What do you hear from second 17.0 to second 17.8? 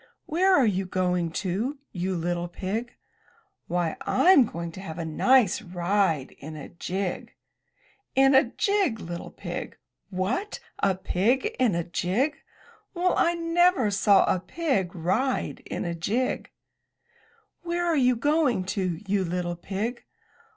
'*